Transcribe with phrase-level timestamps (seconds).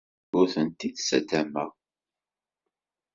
[0.37, 1.69] Ur tent-id-ttaddameɣ.